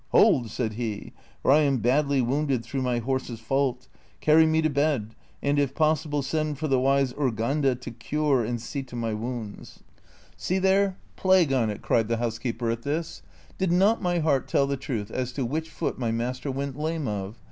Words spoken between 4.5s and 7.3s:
to bed, and if possible send for the wise